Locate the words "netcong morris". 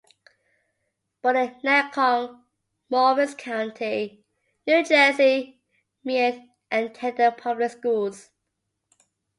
1.63-3.35